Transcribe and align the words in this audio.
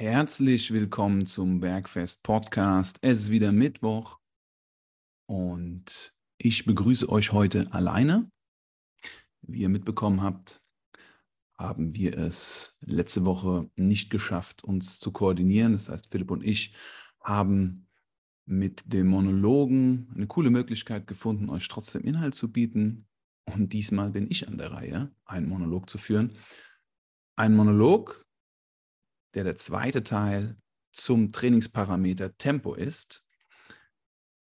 Herzlich 0.00 0.72
willkommen 0.72 1.26
zum 1.26 1.60
Bergfest 1.60 2.22
Podcast. 2.22 2.96
Es 3.02 3.18
ist 3.18 3.30
wieder 3.30 3.52
Mittwoch 3.52 4.18
und 5.26 6.16
ich 6.38 6.64
begrüße 6.64 7.06
euch 7.06 7.32
heute 7.32 7.70
alleine. 7.74 8.30
Wie 9.42 9.60
ihr 9.60 9.68
mitbekommen 9.68 10.22
habt, 10.22 10.62
haben 11.58 11.94
wir 11.94 12.16
es 12.16 12.78
letzte 12.80 13.26
Woche 13.26 13.70
nicht 13.76 14.08
geschafft, 14.08 14.64
uns 14.64 15.00
zu 15.00 15.12
koordinieren. 15.12 15.74
Das 15.74 15.90
heißt, 15.90 16.10
Philipp 16.10 16.30
und 16.30 16.44
ich 16.44 16.74
haben 17.22 17.86
mit 18.46 18.90
dem 18.90 19.06
Monologen 19.06 20.10
eine 20.14 20.26
coole 20.28 20.48
Möglichkeit 20.48 21.08
gefunden, 21.08 21.50
euch 21.50 21.68
trotzdem 21.68 22.04
Inhalt 22.04 22.34
zu 22.34 22.50
bieten. 22.50 23.06
Und 23.44 23.74
diesmal 23.74 24.12
bin 24.12 24.30
ich 24.30 24.48
an 24.48 24.56
der 24.56 24.72
Reihe, 24.72 25.14
einen 25.26 25.50
Monolog 25.50 25.90
zu 25.90 25.98
führen. 25.98 26.38
Ein 27.36 27.54
Monolog, 27.54 28.24
der 29.34 29.44
der 29.44 29.56
zweite 29.56 30.02
Teil 30.02 30.56
zum 30.92 31.32
Trainingsparameter 31.32 32.36
Tempo 32.36 32.74
ist. 32.74 33.24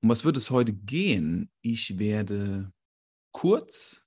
Um 0.01 0.09
was 0.09 0.25
wird 0.25 0.37
es 0.37 0.49
heute 0.51 0.73
gehen? 0.73 1.51
Ich 1.61 1.99
werde 1.99 2.71
kurz 3.31 4.05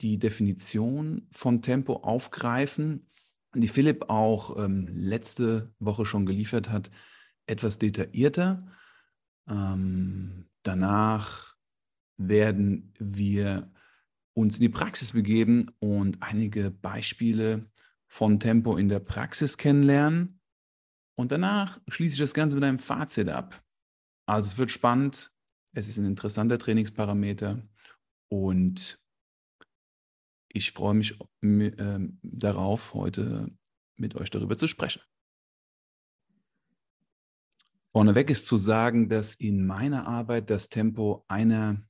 die 0.00 0.18
Definition 0.18 1.26
von 1.32 1.60
Tempo 1.60 1.94
aufgreifen, 1.96 3.08
die 3.54 3.68
Philipp 3.68 4.08
auch 4.08 4.62
ähm, 4.62 4.86
letzte 4.88 5.74
Woche 5.78 6.06
schon 6.06 6.26
geliefert 6.26 6.70
hat, 6.70 6.90
etwas 7.46 7.78
detaillierter. 7.78 8.66
Ähm, 9.48 10.48
danach 10.62 11.56
werden 12.16 12.92
wir 12.98 13.72
uns 14.34 14.56
in 14.56 14.62
die 14.62 14.68
Praxis 14.68 15.12
begeben 15.12 15.70
und 15.80 16.22
einige 16.22 16.70
Beispiele 16.70 17.68
von 18.08 18.40
Tempo 18.40 18.76
in 18.76 18.88
der 18.88 19.00
Praxis 19.00 19.56
kennenlernen. 19.58 20.40
Und 21.16 21.32
danach 21.32 21.80
schließe 21.88 22.14
ich 22.14 22.20
das 22.20 22.34
Ganze 22.34 22.56
mit 22.56 22.64
einem 22.64 22.78
Fazit 22.78 23.28
ab. 23.28 23.62
Also 24.26 24.48
es 24.48 24.58
wird 24.58 24.70
spannend, 24.70 25.32
es 25.72 25.88
ist 25.88 25.98
ein 25.98 26.06
interessanter 26.06 26.58
Trainingsparameter 26.58 27.62
und 28.28 29.02
ich 30.48 30.72
freue 30.72 30.94
mich 30.94 31.18
äh, 31.42 31.98
darauf, 32.22 32.94
heute 32.94 33.50
mit 33.96 34.16
euch 34.16 34.30
darüber 34.30 34.56
zu 34.56 34.66
sprechen. 34.66 35.02
Vorneweg 37.90 38.28
ist 38.30 38.46
zu 38.46 38.56
sagen, 38.56 39.08
dass 39.08 39.34
in 39.34 39.66
meiner 39.66 40.06
Arbeit 40.06 40.50
das 40.50 40.68
Tempo 40.68 41.24
einer 41.28 41.82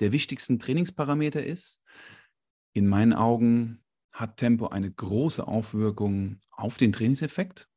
der 0.00 0.12
wichtigsten 0.12 0.58
Trainingsparameter 0.58 1.44
ist. 1.44 1.80
In 2.72 2.88
meinen 2.88 3.12
Augen 3.12 3.83
hat 4.14 4.36
Tempo 4.36 4.68
eine 4.68 4.90
große 4.90 5.46
Auswirkung 5.46 6.38
auf 6.50 6.78
den 6.78 6.92
Trainingseffekt. 6.92 7.68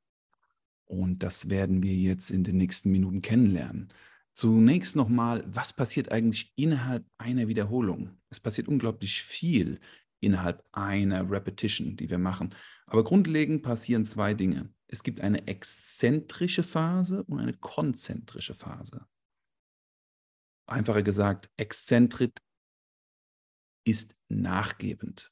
Und 0.85 1.23
das 1.23 1.49
werden 1.49 1.83
wir 1.83 1.93
jetzt 1.93 2.29
in 2.29 2.43
den 2.43 2.55
nächsten 2.55 2.91
Minuten 2.91 3.21
kennenlernen. 3.21 3.89
Zunächst 4.33 4.95
nochmal, 4.95 5.43
was 5.47 5.73
passiert 5.73 6.11
eigentlich 6.11 6.53
innerhalb 6.55 7.05
einer 7.17 7.47
Wiederholung? 7.47 8.11
Es 8.29 8.39
passiert 8.39 8.67
unglaublich 8.67 9.23
viel 9.23 9.79
innerhalb 10.19 10.63
einer 10.71 11.29
Repetition, 11.29 11.97
die 11.97 12.09
wir 12.09 12.19
machen. 12.19 12.55
Aber 12.85 13.03
grundlegend 13.03 13.63
passieren 13.63 14.05
zwei 14.05 14.35
Dinge. 14.35 14.71
Es 14.87 15.03
gibt 15.03 15.21
eine 15.21 15.47
exzentrische 15.47 16.63
Phase 16.63 17.23
und 17.23 17.39
eine 17.39 17.53
konzentrische 17.53 18.53
Phase. 18.53 19.07
Einfacher 20.67 21.01
gesagt, 21.03 21.49
exzentrik 21.57 22.39
ist 23.85 24.15
nachgebend. 24.29 25.31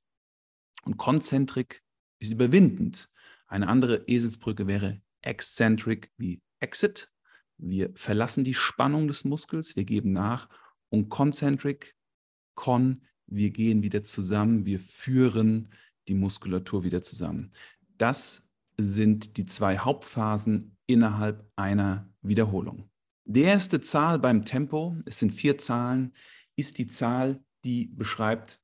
Und 0.86 0.98
konzentrik 0.98 1.84
ist 2.20 2.32
überwindend. 2.32 3.10
Eine 3.48 3.68
andere 3.68 4.04
Eselsbrücke 4.08 4.68
wäre 4.68 5.02
eccentric 5.22 6.12
wie 6.18 6.42
exit. 6.60 7.12
Wir 7.58 7.92
verlassen 7.96 8.44
die 8.44 8.54
Spannung 8.54 9.08
des 9.08 9.26
Muskels, 9.26 9.76
wir 9.76 9.86
geben 9.86 10.14
nach. 10.14 10.50
Und 10.90 11.10
concentric, 11.10 11.96
con, 12.56 13.02
wir 13.28 13.50
gehen 13.50 13.82
wieder 13.82 14.04
zusammen, 14.04 14.66
wir 14.66 14.80
führen 14.80 15.70
die 16.08 16.14
Muskulatur 16.14 16.84
wieder 16.84 17.02
zusammen. 17.02 17.52
Das 17.98 18.48
sind 18.78 19.38
die 19.38 19.46
zwei 19.46 19.78
Hauptphasen 19.78 20.78
innerhalb 20.86 21.50
einer 21.56 22.14
Wiederholung. 22.22 22.90
Die 23.26 23.42
erste 23.42 23.82
Zahl 23.82 24.20
beim 24.20 24.46
Tempo, 24.46 24.98
es 25.06 25.20
sind 25.20 25.34
vier 25.34 25.58
Zahlen, 25.58 26.14
ist 26.56 26.78
die 26.78 26.88
Zahl, 26.88 27.44
die 27.64 27.88
beschreibt, 27.88 28.62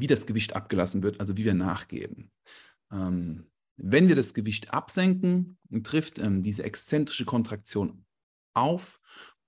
wie 0.00 0.06
das 0.06 0.26
Gewicht 0.26 0.54
abgelassen 0.54 1.02
wird, 1.02 1.20
also 1.20 1.36
wie 1.36 1.44
wir 1.44 1.54
nachgeben. 1.54 2.30
Ähm, 2.92 3.50
wenn 3.76 4.08
wir 4.08 4.16
das 4.16 4.34
Gewicht 4.34 4.72
absenken, 4.72 5.58
trifft 5.82 6.18
ähm, 6.18 6.42
diese 6.42 6.62
exzentrische 6.62 7.24
Kontraktion 7.24 8.06
auf 8.54 9.00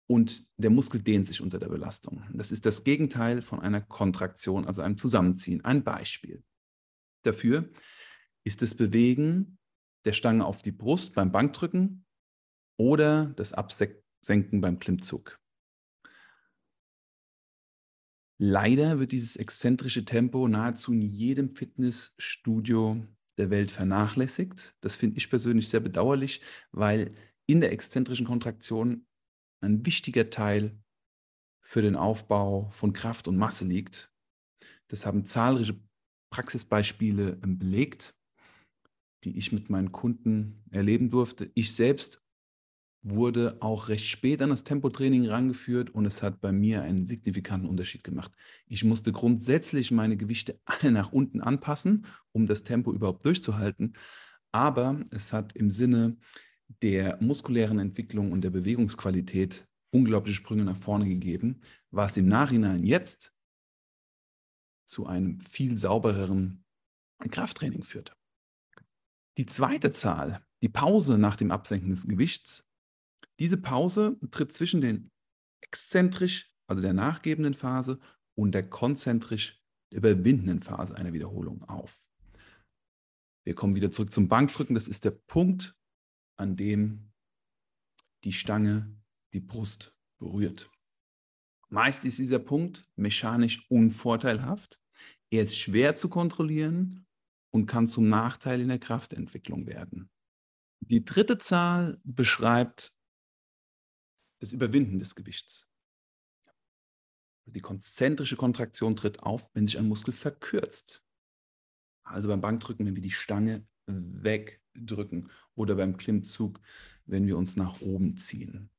und 0.06 0.46
der 0.56 0.70
Muskel 0.70 1.02
dehnt 1.02 1.26
sich 1.26 1.40
unter 1.40 1.58
der 1.58 1.68
Belastung. 1.68 2.24
Das 2.32 2.50
ist 2.50 2.66
das 2.66 2.84
Gegenteil 2.84 3.42
von 3.42 3.60
einer 3.60 3.80
Kontraktion, 3.80 4.66
also 4.66 4.82
einem 4.82 4.98
Zusammenziehen. 4.98 5.64
Ein 5.64 5.84
Beispiel 5.84 6.42
dafür 7.22 7.70
ist 8.44 8.62
das 8.62 8.74
Bewegen 8.74 9.58
der 10.04 10.12
Stange 10.12 10.44
auf 10.44 10.62
die 10.62 10.72
Brust 10.72 11.14
beim 11.14 11.32
Bankdrücken 11.32 12.06
oder 12.78 13.26
das 13.36 13.52
Absenken 13.52 14.60
beim 14.60 14.78
Klimmzug. 14.78 15.38
Leider 18.40 19.00
wird 19.00 19.10
dieses 19.10 19.36
exzentrische 19.36 20.04
Tempo 20.04 20.46
nahezu 20.46 20.92
in 20.92 21.02
jedem 21.02 21.50
Fitnessstudio 21.50 23.04
der 23.36 23.50
Welt 23.50 23.70
vernachlässigt. 23.70 24.76
Das 24.80 24.96
finde 24.96 25.16
ich 25.16 25.28
persönlich 25.28 25.68
sehr 25.68 25.80
bedauerlich, 25.80 26.40
weil 26.70 27.14
in 27.46 27.60
der 27.60 27.72
exzentrischen 27.72 28.26
Kontraktion 28.26 29.06
ein 29.60 29.84
wichtiger 29.84 30.30
Teil 30.30 30.78
für 31.60 31.82
den 31.82 31.96
Aufbau 31.96 32.70
von 32.70 32.92
Kraft 32.92 33.26
und 33.26 33.36
Masse 33.36 33.64
liegt. 33.64 34.12
Das 34.86 35.04
haben 35.04 35.24
zahlreiche 35.24 35.80
Praxisbeispiele 36.30 37.36
belegt, 37.36 38.14
die 39.24 39.36
ich 39.36 39.50
mit 39.50 39.68
meinen 39.68 39.90
Kunden 39.90 40.62
erleben 40.70 41.10
durfte. 41.10 41.50
Ich 41.54 41.74
selbst 41.74 42.24
wurde 43.02 43.56
auch 43.60 43.88
recht 43.88 44.06
spät 44.06 44.42
an 44.42 44.50
das 44.50 44.64
Tempotraining 44.64 45.26
rangeführt 45.26 45.90
und 45.90 46.04
es 46.04 46.22
hat 46.22 46.40
bei 46.40 46.52
mir 46.52 46.82
einen 46.82 47.04
signifikanten 47.04 47.68
Unterschied 47.68 48.04
gemacht. 48.04 48.32
Ich 48.66 48.84
musste 48.84 49.12
grundsätzlich 49.12 49.90
meine 49.90 50.16
Gewichte 50.16 50.60
alle 50.64 50.90
nach 50.90 51.12
unten 51.12 51.40
anpassen, 51.40 52.06
um 52.32 52.46
das 52.46 52.64
Tempo 52.64 52.92
überhaupt 52.92 53.24
durchzuhalten. 53.24 53.94
Aber 54.52 55.00
es 55.10 55.32
hat 55.32 55.54
im 55.54 55.70
Sinne 55.70 56.16
der 56.82 57.18
muskulären 57.20 57.78
Entwicklung 57.78 58.32
und 58.32 58.42
der 58.42 58.50
Bewegungsqualität 58.50 59.68
unglaubliche 59.90 60.36
Sprünge 60.36 60.64
nach 60.64 60.76
vorne 60.76 61.08
gegeben, 61.08 61.60
was 61.90 62.16
im 62.16 62.26
Nachhinein 62.26 62.84
jetzt 62.84 63.32
zu 64.84 65.06
einem 65.06 65.40
viel 65.40 65.76
saubereren 65.76 66.64
Krafttraining 67.30 67.82
führt. 67.82 68.16
Die 69.36 69.46
zweite 69.46 69.90
Zahl, 69.90 70.44
die 70.62 70.68
Pause 70.68 71.18
nach 71.18 71.36
dem 71.36 71.50
Absenken 71.50 71.90
des 71.90 72.06
Gewichts, 72.06 72.67
diese 73.38 73.56
Pause 73.56 74.18
tritt 74.30 74.52
zwischen 74.52 74.80
den 74.80 75.10
exzentrisch, 75.60 76.52
also 76.66 76.82
der 76.82 76.92
nachgebenden 76.92 77.54
Phase, 77.54 77.98
und 78.34 78.52
der 78.52 78.68
konzentrisch 78.68 79.62
überwindenden 79.90 80.62
Phase 80.62 80.96
einer 80.96 81.12
Wiederholung 81.12 81.62
auf. 81.64 82.08
Wir 83.44 83.54
kommen 83.54 83.74
wieder 83.74 83.90
zurück 83.90 84.12
zum 84.12 84.28
Bankdrücken. 84.28 84.74
Das 84.74 84.88
ist 84.88 85.04
der 85.04 85.12
Punkt, 85.12 85.74
an 86.36 86.56
dem 86.56 87.10
die 88.24 88.32
Stange 88.32 88.94
die 89.32 89.40
Brust 89.40 89.96
berührt. 90.18 90.70
Meist 91.70 92.04
ist 92.04 92.18
dieser 92.18 92.38
Punkt 92.38 92.88
mechanisch 92.96 93.68
unvorteilhaft. 93.70 94.80
Er 95.30 95.44
ist 95.44 95.56
schwer 95.56 95.96
zu 95.96 96.08
kontrollieren 96.08 97.06
und 97.50 97.66
kann 97.66 97.86
zum 97.86 98.08
Nachteil 98.08 98.60
in 98.60 98.68
der 98.68 98.78
Kraftentwicklung 98.78 99.66
werden. 99.66 100.10
Die 100.80 101.04
dritte 101.04 101.38
Zahl 101.38 102.00
beschreibt 102.04 102.92
das 104.38 104.52
Überwinden 104.52 104.98
des 104.98 105.14
Gewichts. 105.14 105.68
Die 107.46 107.60
konzentrische 107.60 108.36
Kontraktion 108.36 108.94
tritt 108.94 109.20
auf, 109.22 109.50
wenn 109.54 109.66
sich 109.66 109.78
ein 109.78 109.88
Muskel 109.88 110.12
verkürzt. 110.12 111.02
Also 112.02 112.28
beim 112.28 112.40
Bankdrücken, 112.40 112.86
wenn 112.86 112.94
wir 112.94 113.02
die 113.02 113.10
Stange 113.10 113.66
wegdrücken 113.86 115.30
oder 115.54 115.74
beim 115.74 115.96
Klimmzug, 115.96 116.60
wenn 117.06 117.26
wir 117.26 117.38
uns 117.38 117.56
nach 117.56 117.80
oben 117.80 118.16
ziehen. 118.16 118.70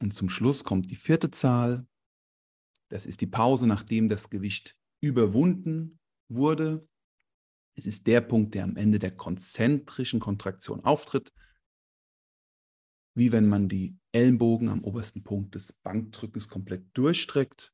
Und 0.00 0.14
zum 0.14 0.28
Schluss 0.28 0.64
kommt 0.64 0.90
die 0.90 0.96
vierte 0.96 1.30
Zahl. 1.30 1.86
Das 2.88 3.04
ist 3.04 3.20
die 3.20 3.26
Pause, 3.26 3.66
nachdem 3.66 4.08
das 4.08 4.30
Gewicht 4.30 4.76
überwunden 5.00 5.98
wurde. 6.28 6.88
Es 7.74 7.86
ist 7.86 8.06
der 8.06 8.20
Punkt, 8.22 8.54
der 8.54 8.64
am 8.64 8.76
Ende 8.76 8.98
der 8.98 9.14
konzentrischen 9.14 10.20
Kontraktion 10.20 10.84
auftritt 10.84 11.32
wie 13.14 13.32
wenn 13.32 13.48
man 13.48 13.68
die 13.68 13.98
Ellenbogen 14.12 14.68
am 14.68 14.84
obersten 14.84 15.22
Punkt 15.22 15.54
des 15.54 15.72
Bankdrückens 15.72 16.48
komplett 16.48 16.86
durchstreckt 16.94 17.72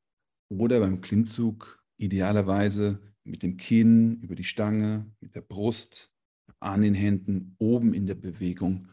oder 0.49 0.79
beim 0.79 1.01
Klimmzug 1.01 1.83
idealerweise 1.97 2.99
mit 3.23 3.43
dem 3.43 3.57
Kinn 3.57 4.19
über 4.21 4.35
die 4.35 4.43
Stange, 4.43 5.11
mit 5.19 5.35
der 5.35 5.41
Brust 5.41 6.11
an 6.59 6.81
den 6.81 6.93
Händen 6.93 7.55
oben 7.59 7.93
in 7.93 8.05
der 8.05 8.15
Bewegung 8.15 8.89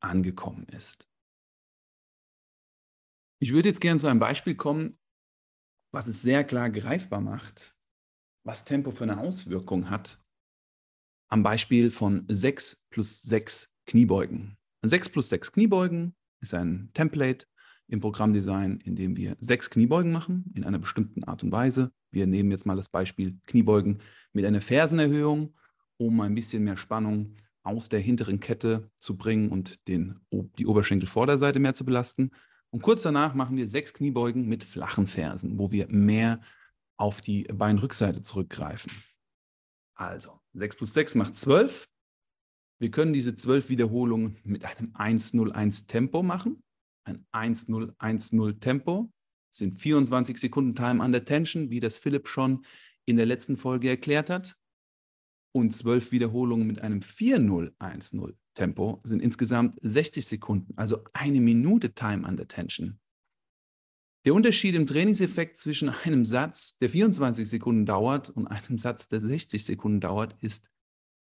angekommen 0.00 0.66
ist. 0.68 1.08
Ich 3.40 3.52
würde 3.52 3.68
jetzt 3.68 3.80
gerne 3.80 3.98
zu 3.98 4.06
einem 4.06 4.20
Beispiel 4.20 4.54
kommen, 4.54 4.98
was 5.92 6.06
es 6.06 6.22
sehr 6.22 6.44
klar 6.44 6.70
greifbar 6.70 7.20
macht, 7.20 7.76
was 8.44 8.64
Tempo 8.64 8.90
für 8.90 9.04
eine 9.04 9.18
Auswirkung 9.18 9.90
hat, 9.90 10.22
am 11.28 11.42
Beispiel 11.42 11.90
von 11.90 12.26
6 12.28 12.86
plus 12.90 13.22
6 13.22 13.74
Kniebeugen. 13.86 14.56
6 14.88 15.08
plus 15.10 15.28
6 15.28 15.52
Kniebeugen 15.52 16.14
ist 16.40 16.54
ein 16.54 16.90
Template 16.94 17.46
im 17.88 18.00
Programmdesign, 18.00 18.80
in 18.80 18.96
dem 18.96 19.16
wir 19.16 19.36
sechs 19.40 19.70
Kniebeugen 19.70 20.12
machen, 20.12 20.50
in 20.54 20.64
einer 20.64 20.78
bestimmten 20.78 21.24
Art 21.24 21.42
und 21.42 21.52
Weise. 21.52 21.92
Wir 22.10 22.26
nehmen 22.26 22.50
jetzt 22.50 22.66
mal 22.66 22.76
das 22.76 22.88
Beispiel 22.88 23.38
Kniebeugen 23.46 24.00
mit 24.32 24.44
einer 24.44 24.60
Fersenerhöhung, 24.60 25.54
um 25.96 26.20
ein 26.20 26.34
bisschen 26.34 26.64
mehr 26.64 26.76
Spannung 26.76 27.36
aus 27.62 27.88
der 27.88 28.00
hinteren 28.00 28.40
Kette 28.40 28.90
zu 28.98 29.16
bringen 29.16 29.50
und 29.50 29.86
den, 29.88 30.20
die 30.58 30.66
Oberschenkelvorderseite 30.66 31.58
mehr 31.58 31.74
zu 31.74 31.84
belasten. 31.84 32.30
Und 32.70 32.82
kurz 32.82 33.02
danach 33.02 33.34
machen 33.34 33.56
wir 33.56 33.68
sechs 33.68 33.94
Kniebeugen 33.94 34.46
mit 34.46 34.64
flachen 34.64 35.06
Fersen, 35.06 35.58
wo 35.58 35.70
wir 35.70 35.88
mehr 35.88 36.40
auf 36.96 37.20
die 37.20 37.44
Beinrückseite 37.44 38.22
zurückgreifen. 38.22 38.92
Also, 39.94 40.40
6 40.54 40.76
plus 40.76 40.92
6 40.92 41.14
macht 41.14 41.36
12. 41.36 41.88
Wir 42.80 42.90
können 42.90 43.12
diese 43.12 43.34
12 43.34 43.68
Wiederholungen 43.68 44.36
mit 44.44 44.64
einem 44.64 44.92
1-0-1 44.92 45.86
Tempo 45.86 46.22
machen. 46.22 46.62
Ein 47.04 47.24
1-0-1-0 47.32 48.60
Tempo 48.60 49.10
sind 49.50 49.78
24 49.78 50.38
Sekunden 50.38 50.74
Time 50.74 51.02
under 51.02 51.24
Tension, 51.24 51.70
wie 51.70 51.80
das 51.80 51.96
Philipp 51.96 52.28
schon 52.28 52.64
in 53.06 53.16
der 53.16 53.26
letzten 53.26 53.56
Folge 53.56 53.88
erklärt 53.88 54.30
hat. 54.30 54.56
Und 55.54 55.72
12 55.72 56.10
Wiederholungen 56.10 56.66
mit 56.66 56.80
einem 56.80 57.00
4-0-1-0 57.00 58.34
Tempo 58.54 59.00
sind 59.04 59.20
insgesamt 59.20 59.78
60 59.82 60.26
Sekunden, 60.26 60.72
also 60.76 61.04
eine 61.12 61.40
Minute 61.40 61.94
Time 61.94 62.26
under 62.26 62.48
Tension. 62.48 62.98
Der 64.24 64.34
Unterschied 64.34 64.74
im 64.74 64.86
Trainingseffekt 64.86 65.56
zwischen 65.58 65.90
einem 65.90 66.24
Satz, 66.24 66.78
der 66.78 66.88
24 66.88 67.48
Sekunden 67.48 67.84
dauert, 67.84 68.30
und 68.30 68.46
einem 68.46 68.78
Satz, 68.78 69.06
der 69.06 69.20
60 69.20 69.64
Sekunden 69.64 70.00
dauert, 70.00 70.34
ist 70.40 70.70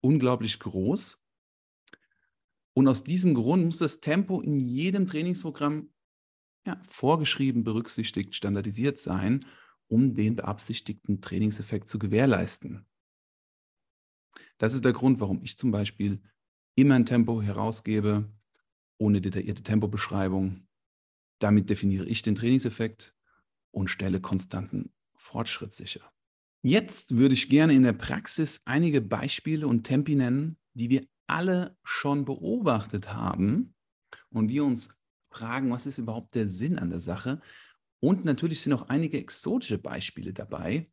unglaublich 0.02 0.60
groß. 0.60 1.21
Und 2.74 2.88
aus 2.88 3.04
diesem 3.04 3.34
Grund 3.34 3.66
muss 3.66 3.80
das 3.80 4.00
Tempo 4.00 4.42
in 4.42 4.56
jedem 4.56 5.08
Trainingsprogramm 5.08 5.90
ja, 6.66 6.82
vorgeschrieben, 6.90 7.64
berücksichtigt, 7.64 8.36
standardisiert 8.36 9.00
sein, 9.00 9.46
um 9.88 10.14
den 10.14 10.36
beabsichtigten 10.36 11.22
Trainingseffekt 11.22 11.90
zu 11.90 12.00
gewährleisten. 12.00 12.86
Das 14.58 14.74
ist 14.74 14.86
der 14.86 14.94
Grund, 14.94 15.20
warum 15.20 15.42
ich 15.42 15.58
zum 15.58 15.72
Beispiel 15.72 16.22
immer 16.76 16.96
ein 16.96 17.06
Tempo 17.06 17.42
herausgebe, 17.42 18.32
ohne 18.98 19.20
detaillierte 19.20 19.64
Tempobeschreibung, 19.64 20.68
damit 21.40 21.70
definiere 21.70 22.06
ich 22.06 22.22
den 22.22 22.36
Trainingseffekt 22.36 23.16
und 23.72 23.90
stelle 23.90 24.22
konstanten 24.22 24.94
Fortschritt 25.16 25.74
sicher. 25.74 26.12
Jetzt 26.62 27.18
würde 27.18 27.34
ich 27.34 27.50
gerne 27.50 27.74
in 27.74 27.84
der 27.84 27.94
Praxis 27.94 28.62
einige 28.66 29.02
Beispiele 29.02 29.68
und 29.68 29.84
Tempi 29.84 30.16
nennen, 30.16 30.58
die 30.74 30.92
wir 30.92 31.08
alle 31.32 31.78
schon 31.84 32.26
beobachtet 32.26 33.14
haben 33.14 33.74
und 34.32 34.50
wir 34.50 34.66
uns 34.66 35.02
fragen, 35.32 35.72
was 35.72 35.86
ist 35.86 35.98
überhaupt 35.98 36.36
der 36.36 36.48
Sinn 36.48 36.78
an 36.78 36.90
der 36.90 37.00
Sache. 37.00 37.40
Und 38.02 38.26
natürlich 38.26 38.62
sind 38.62 38.74
auch 38.74 38.90
einige 38.90 39.18
exotische 39.18 39.78
Beispiele 39.78 40.34
dabei, 40.34 40.90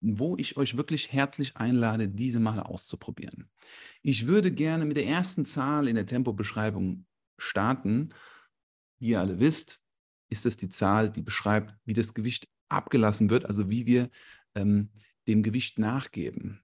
wo 0.00 0.36
ich 0.36 0.56
euch 0.56 0.76
wirklich 0.76 1.12
herzlich 1.12 1.56
einlade, 1.56 2.08
diese 2.08 2.38
mal 2.38 2.60
auszuprobieren. 2.60 3.50
Ich 4.02 4.26
würde 4.26 4.52
gerne 4.52 4.84
mit 4.84 4.96
der 4.96 5.06
ersten 5.06 5.44
Zahl 5.44 5.88
in 5.88 5.96
der 5.96 6.06
Tempobeschreibung 6.06 7.06
starten. 7.38 8.10
Wie 9.00 9.10
ihr 9.10 9.20
alle 9.20 9.40
wisst, 9.40 9.80
ist 10.28 10.44
das 10.44 10.56
die 10.56 10.68
Zahl, 10.68 11.10
die 11.10 11.22
beschreibt, 11.22 11.74
wie 11.84 11.94
das 11.94 12.14
Gewicht 12.14 12.48
abgelassen 12.68 13.30
wird, 13.30 13.46
also 13.46 13.68
wie 13.68 13.86
wir 13.86 14.10
ähm, 14.54 14.90
dem 15.28 15.42
Gewicht 15.42 15.78
nachgeben. 15.78 16.62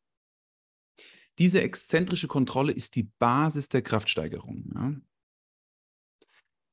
Diese 1.38 1.62
exzentrische 1.62 2.28
Kontrolle 2.28 2.72
ist 2.72 2.96
die 2.96 3.04
Basis 3.04 3.68
der 3.68 3.82
Kraftsteigerung. 3.82 4.72
Ja? 4.74 4.94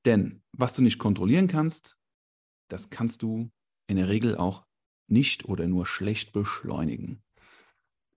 Denn 0.06 0.44
was 0.52 0.76
du 0.76 0.82
nicht 0.82 1.00
kontrollieren 1.00 1.48
kannst, 1.48 1.98
das 2.70 2.90
kannst 2.90 3.22
du 3.22 3.52
in 3.88 3.98
der 3.98 4.10
Regel 4.10 4.36
auch 4.38 4.66
nicht 5.08 5.46
oder 5.46 5.68
nur 5.68 5.86
schlecht 5.86 6.34
beschleunigen. 6.34 7.24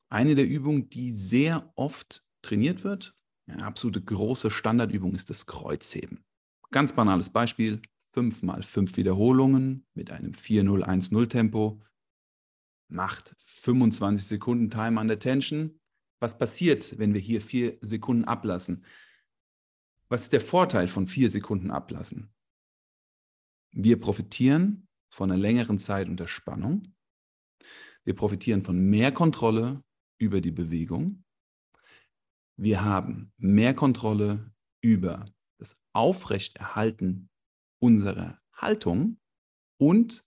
Eine 0.08 0.34
der 0.34 0.46
Übungen, 0.46 0.88
die 0.88 1.12
sehr 1.12 1.70
oft 1.76 2.24
trainiert 2.40 2.82
wird, 2.82 3.14
eine 3.46 3.64
absolute 3.64 4.02
große 4.02 4.50
Standardübung 4.50 5.14
ist 5.14 5.30
das 5.30 5.46
Kreuzheben. 5.46 6.24
Ganz 6.70 6.94
banales 6.94 7.30
Beispiel, 7.30 7.80
5 8.10 8.42
mal 8.42 8.62
5 8.62 8.96
Wiederholungen 8.96 9.86
mit 9.94 10.10
einem 10.10 10.32
4-0-1-0 10.32 11.28
Tempo, 11.28 11.82
macht 12.88 13.34
25 13.38 14.26
Sekunden 14.26 14.70
Time 14.70 15.00
under 15.00 15.18
Tension. 15.18 15.77
Was 16.20 16.38
passiert, 16.38 16.98
wenn 16.98 17.14
wir 17.14 17.20
hier 17.20 17.40
4 17.40 17.78
Sekunden 17.80 18.24
ablassen? 18.24 18.84
Was 20.08 20.22
ist 20.22 20.32
der 20.32 20.40
Vorteil 20.40 20.88
von 20.88 21.06
4 21.06 21.30
Sekunden 21.30 21.70
ablassen? 21.70 22.32
Wir 23.70 24.00
profitieren 24.00 24.88
von 25.10 25.30
einer 25.30 25.40
längeren 25.40 25.78
Zeit 25.78 26.08
unter 26.08 26.26
Spannung. 26.26 26.94
Wir 28.04 28.14
profitieren 28.14 28.62
von 28.62 28.78
mehr 28.78 29.12
Kontrolle 29.12 29.84
über 30.18 30.40
die 30.40 30.50
Bewegung. 30.50 31.24
Wir 32.56 32.82
haben 32.82 33.32
mehr 33.36 33.74
Kontrolle 33.74 34.52
über 34.80 35.26
das 35.58 35.76
Aufrechterhalten 35.92 37.28
unserer 37.78 38.40
Haltung 38.52 39.20
und 39.76 40.24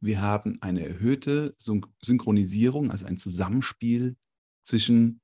wir 0.00 0.20
haben 0.22 0.60
eine 0.62 0.84
erhöhte 0.84 1.54
Synchronisierung, 1.58 2.90
also 2.90 3.06
ein 3.06 3.18
Zusammenspiel 3.18 4.16
zwischen 4.62 5.20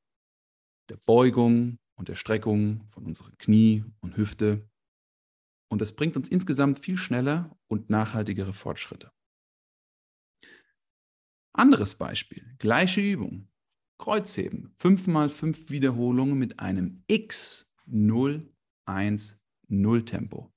der 0.88 0.96
Beugung 0.96 1.78
und 1.96 2.08
der 2.08 2.14
Streckung 2.14 2.86
von 2.90 3.04
unseren 3.04 3.36
Knie 3.38 3.84
und 4.00 4.16
Hüfte. 4.16 4.68
Und 5.68 5.80
das 5.80 5.94
bringt 5.94 6.16
uns 6.16 6.28
insgesamt 6.28 6.78
viel 6.78 6.96
schneller 6.96 7.58
und 7.66 7.90
nachhaltigere 7.90 8.52
Fortschritte. 8.52 9.10
Anderes 11.52 11.94
Beispiel, 11.94 12.54
gleiche 12.58 13.00
Übung. 13.00 13.48
Kreuzheben, 13.98 14.74
5 14.76 15.06
mal 15.06 15.30
5 15.30 15.70
Wiederholungen 15.70 16.38
mit 16.38 16.60
einem 16.60 17.02
X 17.06 17.66
0 17.86 18.52
1 18.84 19.42
0 19.68 20.04
Tempo. 20.04 20.52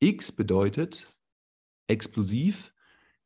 X 0.00 0.32
bedeutet 0.32 1.06
explosiv. 1.86 2.74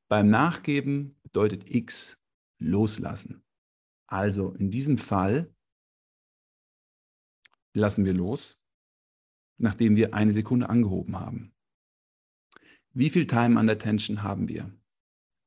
Beim 0.08 0.28
Nachgeben 0.28 1.18
bedeutet 1.22 1.64
X 1.66 2.18
loslassen. 2.58 3.42
Also 4.12 4.50
in 4.50 4.70
diesem 4.70 4.98
Fall 4.98 5.50
lassen 7.72 8.04
wir 8.04 8.12
los, 8.12 8.62
nachdem 9.56 9.96
wir 9.96 10.12
eine 10.12 10.34
Sekunde 10.34 10.68
angehoben 10.68 11.18
haben. 11.18 11.54
Wie 12.90 13.08
viel 13.08 13.26
Time 13.26 13.58
under 13.58 13.78
Tension 13.78 14.22
haben 14.22 14.50
wir? 14.50 14.70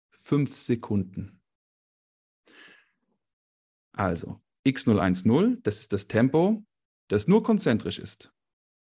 Fünf 0.10 0.56
Sekunden. 0.56 1.44
Also 3.92 4.42
x010, 4.66 5.62
das 5.62 5.82
ist 5.82 5.94
das 5.94 6.08
Tempo, 6.08 6.66
das 7.08 7.28
nur 7.28 7.44
konzentrisch 7.44 8.00
ist. 8.00 8.34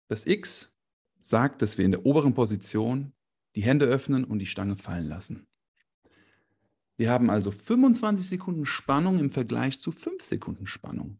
Das 0.08 0.28
x 0.28 0.72
sagt, 1.20 1.64
dass 1.64 1.80
wir 1.80 1.86
in 1.86 1.92
der 1.94 2.06
oberen 2.06 2.36
Position 2.36 3.12
die 3.56 3.64
Hände 3.64 3.88
öffnen 3.88 4.24
und 4.24 4.38
die 4.38 4.46
Stange 4.46 4.76
fallen 4.76 5.08
lassen. 5.08 5.48
Wir 6.98 7.12
haben 7.12 7.30
also 7.30 7.52
25 7.52 8.28
Sekunden 8.28 8.66
Spannung 8.66 9.20
im 9.20 9.32
Vergleich 9.32 9.80
zu 9.80 9.92
5 9.92 10.22
Sekunden 10.22 10.68
Spannung. 10.68 11.20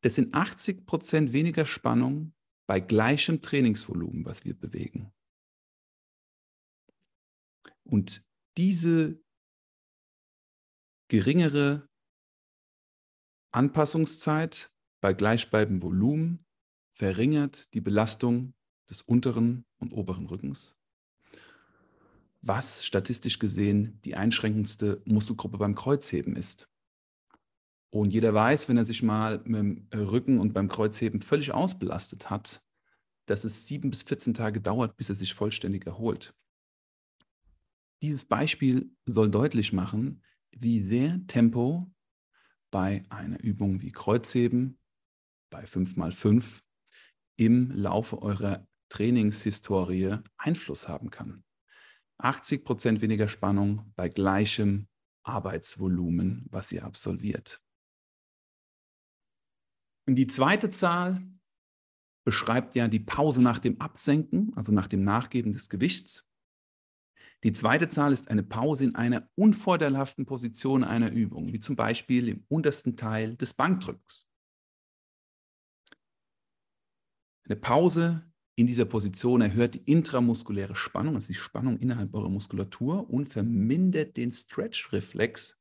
Das 0.00 0.14
sind 0.14 0.34
80 0.34 0.86
Prozent 0.86 1.32
weniger 1.32 1.66
Spannung 1.66 2.32
bei 2.66 2.80
gleichem 2.80 3.42
Trainingsvolumen, 3.42 4.24
was 4.24 4.44
wir 4.44 4.58
bewegen. 4.58 5.12
Und 7.84 8.24
diese 8.56 9.20
geringere 11.08 11.88
Anpassungszeit 13.52 14.70
bei 15.00 15.12
gleichbleibendem 15.12 15.82
Volumen 15.82 16.46
verringert 16.92 17.72
die 17.74 17.80
Belastung 17.80 18.54
des 18.88 19.02
unteren 19.02 19.64
und 19.78 19.92
oberen 19.92 20.26
Rückens, 20.26 20.76
was 22.42 22.84
statistisch 22.84 23.38
gesehen 23.38 24.00
die 24.04 24.16
einschränkendste 24.16 25.02
Muskelgruppe 25.04 25.58
beim 25.58 25.74
Kreuzheben 25.74 26.36
ist. 26.36 26.68
Und 27.90 28.12
jeder 28.12 28.32
weiß, 28.32 28.68
wenn 28.68 28.76
er 28.76 28.84
sich 28.84 29.02
mal 29.02 29.42
mit 29.44 29.58
dem 29.60 29.88
Rücken 29.92 30.38
und 30.38 30.52
beim 30.52 30.68
Kreuzheben 30.68 31.20
völlig 31.20 31.52
ausbelastet 31.52 32.30
hat, 32.30 32.62
dass 33.26 33.44
es 33.44 33.66
sieben 33.66 33.90
bis 33.90 34.02
14 34.02 34.34
Tage 34.34 34.60
dauert, 34.60 34.96
bis 34.96 35.08
er 35.08 35.16
sich 35.16 35.34
vollständig 35.34 35.86
erholt. 35.86 36.34
Dieses 38.02 38.24
Beispiel 38.24 38.90
soll 39.06 39.30
deutlich 39.30 39.72
machen, 39.72 40.22
wie 40.52 40.80
sehr 40.80 41.20
Tempo 41.26 41.92
bei 42.70 43.04
einer 43.10 43.40
Übung 43.40 43.82
wie 43.82 43.92
Kreuzheben, 43.92 44.78
bei 45.50 45.64
5x5 45.64 46.60
im 47.36 47.70
Laufe 47.72 48.22
eurer 48.22 48.66
Trainingshistorie 48.88 50.18
Einfluss 50.36 50.88
haben 50.88 51.10
kann. 51.10 51.44
80 52.24 52.64
Prozent 52.64 53.00
weniger 53.00 53.28
Spannung 53.28 53.92
bei 53.96 54.08
gleichem 54.08 54.88
Arbeitsvolumen, 55.22 56.46
was 56.50 56.72
ihr 56.72 56.84
absolviert. 56.84 57.62
Und 60.06 60.16
die 60.16 60.26
zweite 60.26 60.70
Zahl 60.70 61.22
beschreibt 62.24 62.74
ja 62.74 62.88
die 62.88 63.00
Pause 63.00 63.42
nach 63.42 63.58
dem 63.58 63.80
Absenken, 63.80 64.52
also 64.56 64.72
nach 64.72 64.88
dem 64.88 65.04
Nachgeben 65.04 65.52
des 65.52 65.68
Gewichts. 65.68 66.30
Die 67.42 67.52
zweite 67.52 67.88
Zahl 67.88 68.12
ist 68.12 68.28
eine 68.28 68.42
Pause 68.42 68.84
in 68.84 68.94
einer 68.94 69.28
unvorteilhaften 69.34 70.26
Position 70.26 70.84
einer 70.84 71.10
Übung, 71.10 71.52
wie 71.52 71.60
zum 71.60 71.74
Beispiel 71.74 72.28
im 72.28 72.44
untersten 72.48 72.96
Teil 72.96 73.36
des 73.36 73.54
Bankdrücks. 73.54 74.28
Eine 77.46 77.56
Pause 77.56 78.29
in 78.60 78.66
dieser 78.66 78.84
Position 78.84 79.40
erhöht 79.40 79.74
die 79.74 79.90
intramuskuläre 79.90 80.74
Spannung, 80.74 81.14
also 81.14 81.28
die 81.28 81.34
Spannung 81.34 81.78
innerhalb 81.78 82.14
eurer 82.14 82.28
Muskulatur 82.28 83.08
und 83.08 83.26
vermindert 83.26 84.16
den 84.16 84.30
Stretch-Reflex, 84.30 85.58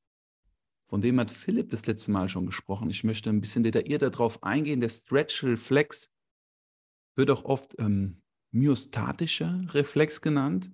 von 0.90 1.02
dem 1.02 1.20
hat 1.20 1.30
Philipp 1.30 1.70
das 1.70 1.86
letzte 1.86 2.10
Mal 2.12 2.28
schon 2.30 2.48
gesprochen. 2.48 2.90
Ich 2.90 3.04
möchte 3.04 3.30
ein 3.30 3.42
bisschen 3.42 3.62
detaillierter 3.62 4.10
darauf 4.10 4.42
eingehen. 4.42 4.82
Der 4.82 4.90
Stretch-Reflex 4.90 6.12
wird 7.16 7.30
auch 7.30 7.46
oft 7.46 7.76
ähm, 7.78 8.24
myostatischer 8.52 9.62
Reflex 9.70 10.20
genannt. 10.20 10.72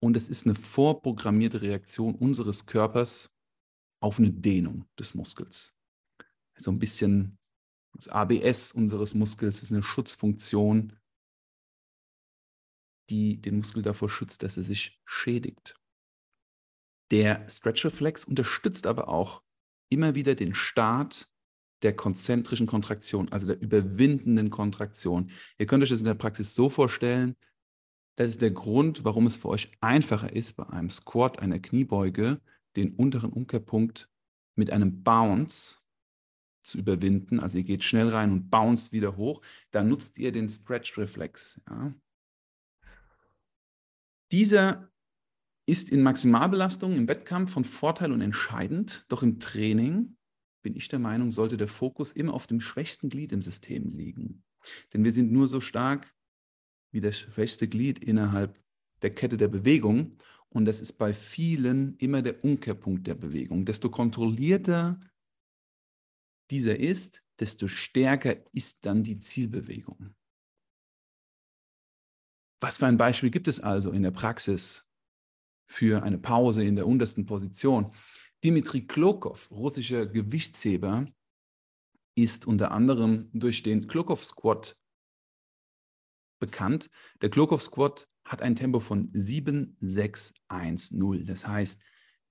Und 0.00 0.16
es 0.16 0.30
ist 0.30 0.46
eine 0.46 0.54
vorprogrammierte 0.54 1.60
Reaktion 1.60 2.14
unseres 2.14 2.64
Körpers 2.64 3.30
auf 4.00 4.18
eine 4.18 4.30
Dehnung 4.30 4.86
des 4.98 5.14
Muskels. 5.14 5.74
So 6.56 6.70
ein 6.70 6.78
bisschen 6.78 7.38
das 7.92 8.08
ABS 8.08 8.72
unseres 8.72 9.14
Muskels 9.14 9.62
ist 9.62 9.72
eine 9.72 9.82
Schutzfunktion, 9.82 10.94
die 13.10 13.40
den 13.40 13.58
Muskel 13.58 13.82
davor 13.82 14.08
schützt, 14.08 14.42
dass 14.42 14.56
er 14.56 14.62
sich 14.62 15.00
schädigt. 15.04 15.76
Der 17.10 17.48
Stretch-Reflex 17.48 18.24
unterstützt 18.24 18.86
aber 18.86 19.08
auch 19.08 19.42
immer 19.88 20.14
wieder 20.14 20.34
den 20.34 20.54
Start 20.54 21.28
der 21.82 21.94
konzentrischen 21.94 22.66
Kontraktion, 22.66 23.30
also 23.30 23.46
der 23.46 23.60
überwindenden 23.60 24.50
Kontraktion. 24.50 25.30
Ihr 25.58 25.66
könnt 25.66 25.82
euch 25.82 25.90
das 25.90 26.00
in 26.00 26.06
der 26.06 26.14
Praxis 26.14 26.54
so 26.54 26.70
vorstellen, 26.70 27.36
das 28.16 28.30
ist 28.30 28.42
der 28.42 28.52
Grund, 28.52 29.04
warum 29.04 29.26
es 29.26 29.36
für 29.36 29.48
euch 29.48 29.72
einfacher 29.80 30.32
ist, 30.32 30.56
bei 30.56 30.68
einem 30.68 30.88
Squat, 30.88 31.40
einer 31.40 31.58
Kniebeuge, 31.58 32.40
den 32.76 32.94
unteren 32.94 33.32
Umkehrpunkt 33.32 34.08
mit 34.54 34.70
einem 34.70 35.02
Bounce 35.02 35.78
zu 36.60 36.78
überwinden. 36.78 37.40
Also 37.40 37.58
ihr 37.58 37.64
geht 37.64 37.82
schnell 37.82 38.08
rein 38.08 38.32
und 38.32 38.50
bounce 38.50 38.92
wieder 38.92 39.16
hoch. 39.16 39.42
Da 39.72 39.82
nutzt 39.82 40.18
ihr 40.18 40.32
den 40.32 40.48
Stretch-Reflex. 40.48 41.60
Ja. 41.68 41.94
Dieser 44.34 44.90
ist 45.64 45.90
in 45.90 46.02
Maximalbelastung 46.02 46.96
im 46.96 47.08
Wettkampf 47.08 47.52
von 47.52 47.62
Vorteil 47.62 48.10
und 48.10 48.20
entscheidend, 48.20 49.06
doch 49.06 49.22
im 49.22 49.38
Training 49.38 50.16
bin 50.60 50.74
ich 50.74 50.88
der 50.88 50.98
Meinung, 50.98 51.30
sollte 51.30 51.56
der 51.56 51.68
Fokus 51.68 52.10
immer 52.10 52.34
auf 52.34 52.48
dem 52.48 52.60
schwächsten 52.60 53.10
Glied 53.10 53.30
im 53.30 53.42
System 53.42 53.92
liegen. 53.92 54.42
Denn 54.92 55.04
wir 55.04 55.12
sind 55.12 55.30
nur 55.30 55.46
so 55.46 55.60
stark, 55.60 56.12
wie 56.90 57.00
das 57.00 57.16
schwächste 57.16 57.68
Glied 57.68 58.00
innerhalb 58.00 58.60
der 59.02 59.14
Kette 59.14 59.36
der 59.36 59.46
Bewegung. 59.46 60.16
Und 60.48 60.64
das 60.64 60.80
ist 60.80 60.94
bei 60.94 61.14
vielen 61.14 61.96
immer 61.98 62.20
der 62.20 62.42
Umkehrpunkt 62.42 63.06
der 63.06 63.14
Bewegung. 63.14 63.64
Desto 63.64 63.88
kontrollierter 63.88 64.98
dieser 66.50 66.80
ist, 66.80 67.22
desto 67.38 67.68
stärker 67.68 68.34
ist 68.52 68.84
dann 68.84 69.04
die 69.04 69.20
Zielbewegung. 69.20 70.16
Was 72.64 72.78
für 72.78 72.86
ein 72.86 72.96
Beispiel 72.96 73.28
gibt 73.28 73.46
es 73.46 73.60
also 73.60 73.90
in 73.90 74.02
der 74.02 74.10
Praxis 74.10 74.88
für 75.66 76.02
eine 76.02 76.16
Pause 76.16 76.64
in 76.64 76.76
der 76.76 76.86
untersten 76.86 77.26
Position? 77.26 77.92
Dimitri 78.42 78.86
Klokov, 78.86 79.50
russischer 79.50 80.06
Gewichtsheber, 80.06 81.06
ist 82.14 82.46
unter 82.46 82.70
anderem 82.70 83.28
durch 83.34 83.62
den 83.62 83.86
Klokov 83.86 84.24
Squat 84.24 84.78
bekannt. 86.40 86.88
Der 87.20 87.28
Klokov 87.28 87.60
Squat 87.60 88.08
hat 88.24 88.40
ein 88.40 88.56
Tempo 88.56 88.80
von 88.80 89.10
7, 89.12 89.76
6, 89.82 90.32
1, 90.48 90.92
0. 90.92 91.24
Das 91.24 91.46
heißt, 91.46 91.82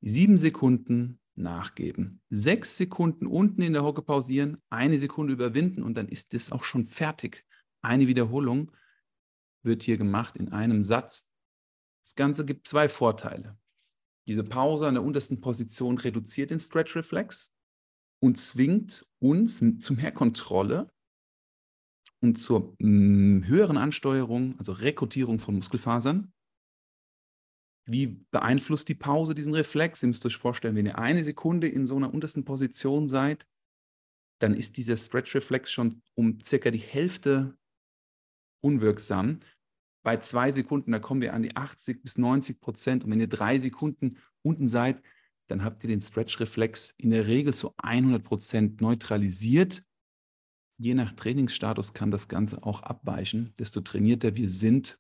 sieben 0.02 0.40
Sekunden 0.40 1.20
nachgeben, 1.36 2.22
sechs 2.32 2.76
Sekunden 2.78 3.28
unten 3.28 3.62
in 3.62 3.74
der 3.74 3.84
Hocke 3.84 4.02
pausieren, 4.02 4.58
eine 4.72 4.98
Sekunde 4.98 5.34
überwinden 5.34 5.84
und 5.84 5.94
dann 5.94 6.08
ist 6.08 6.34
das 6.34 6.52
auch 6.52 6.64
schon 6.64 6.88
fertig. 6.88 7.46
Eine 7.84 8.08
Wiederholung 8.08 8.72
wird 9.64 9.84
hier 9.84 9.98
gemacht 9.98 10.38
in 10.38 10.50
einem 10.52 10.84
Satz. 10.84 11.30
Das 12.04 12.16
Ganze 12.16 12.46
gibt 12.46 12.68
zwei 12.68 12.90
Vorteile. 12.90 13.58
Diese 14.28 14.44
Pause 14.44 14.88
an 14.88 14.96
der 14.96 15.04
untersten 15.04 15.42
Position 15.42 15.98
reduziert 15.98 16.50
den 16.50 16.60
Stretch-Reflex 16.60 17.54
und 18.22 18.38
zwingt 18.38 19.06
uns 19.20 19.64
zu 19.80 19.94
mehr 19.94 20.12
Kontrolle 20.12 20.92
und 22.22 22.38
zur 22.38 22.76
mh, 22.80 22.88
mm, 22.88 23.48
höheren 23.48 23.78
Ansteuerung, 23.78 24.58
also 24.60 24.72
Rekrutierung 24.72 25.40
von 25.40 25.56
Muskelfasern. 25.56 26.32
Wie 27.86 28.26
beeinflusst 28.32 28.88
die 28.88 28.96
Pause 28.96 29.36
diesen 29.36 29.54
Reflex? 29.54 30.02
Ihr 30.02 30.08
müsst 30.08 30.26
euch 30.26 30.38
vorstellen, 30.38 30.78
wenn 30.78 30.86
ihr 30.86 30.98
eine 30.98 31.24
Sekunde 31.24 31.68
in 31.68 31.86
so 31.86 31.98
einer 31.98 32.14
untersten 32.14 32.46
Position 32.46 33.10
seid, 33.10 33.46
dann 34.40 34.54
ist 34.54 34.78
dieser 34.78 34.96
Stretch-Reflex 34.96 35.72
schon 35.72 36.02
um 36.16 36.40
circa 36.40 36.72
die 36.72 36.78
Hälfte 36.78 37.58
unwirksam. 38.64 39.40
Bei 40.04 40.18
zwei 40.18 40.52
Sekunden, 40.52 40.92
da 40.92 41.00
kommen 41.00 41.22
wir 41.22 41.34
an 41.34 41.44
die 41.44 41.56
80 41.56 42.02
bis 42.02 42.18
90 42.18 42.60
Prozent. 42.60 43.04
Und 43.04 43.12
wenn 43.12 43.20
ihr 43.20 43.28
drei 43.28 43.58
Sekunden 43.58 44.18
unten 44.42 44.68
seid, 44.68 45.02
dann 45.48 45.64
habt 45.64 45.84
ihr 45.84 45.90
den 45.90 46.02
Stretch-Reflex 46.02 46.94
in 46.98 47.12
der 47.12 47.28
Regel 47.28 47.54
zu 47.54 47.74
100 47.78 48.24
Prozent 48.24 48.82
neutralisiert 48.82 49.84
je 50.78 50.96
nach 50.96 51.12
Trainingsstatus 51.12 51.94
kann 51.94 52.12
das 52.12 52.28
Ganze 52.28 52.64
auch 52.64 52.82
abweichen. 52.82 53.54
Desto 53.58 53.82
trainierter 53.82 54.36
wir 54.36 54.50
sind, 54.50 55.00